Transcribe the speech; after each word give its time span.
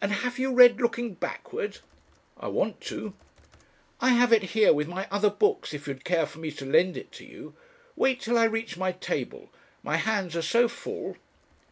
"And 0.00 0.12
have 0.12 0.38
you 0.38 0.52
read 0.54 0.80
'Looking 0.80 1.14
Backward'?" 1.14 1.78
"I 2.38 2.46
want 2.46 2.80
to." 2.82 3.14
"I 4.00 4.10
have 4.10 4.32
it 4.32 4.44
here 4.54 4.72
with 4.72 4.86
my 4.86 5.08
other 5.10 5.30
books, 5.30 5.74
if 5.74 5.88
you'd 5.88 6.04
care 6.04 6.26
for 6.26 6.38
me 6.38 6.52
to 6.52 6.64
lend 6.64 6.96
it 6.96 7.10
to 7.18 7.24
you. 7.24 7.54
Wait 7.96 8.20
till 8.20 8.38
I 8.38 8.44
reach 8.44 8.76
my 8.76 8.92
table. 8.92 9.50
My 9.82 9.96
hands 9.96 10.36
are 10.36 10.42
so 10.42 10.68
full." 10.68 11.16